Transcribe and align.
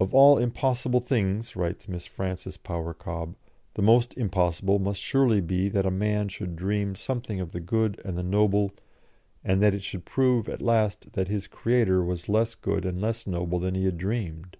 "Of 0.00 0.12
all 0.12 0.36
impossible 0.36 0.98
things," 0.98 1.54
writes 1.54 1.86
Miss 1.86 2.06
Frances 2.06 2.56
Power 2.56 2.92
Cobbe, 2.92 3.36
"the 3.74 3.82
most 3.82 4.18
impossible 4.18 4.80
must 4.80 4.98
surely 5.00 5.40
be 5.40 5.68
that 5.68 5.86
a 5.86 5.92
man 5.92 6.26
should 6.26 6.56
dream 6.56 6.96
something 6.96 7.38
of 7.38 7.52
the 7.52 7.60
good 7.60 8.02
and 8.04 8.18
the 8.18 8.24
noble, 8.24 8.72
and 9.44 9.62
that 9.62 9.72
it 9.72 9.84
should 9.84 10.04
prove 10.04 10.48
at 10.48 10.60
last 10.60 11.12
that 11.12 11.28
his 11.28 11.46
Creator 11.46 12.02
was 12.02 12.28
less 12.28 12.56
good 12.56 12.84
and 12.84 13.00
less 13.00 13.28
noble 13.28 13.60
than 13.60 13.76
he 13.76 13.84
had 13.84 13.96
dreamed." 13.96 14.56